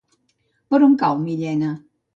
[0.71, 1.75] Per on cau Millena?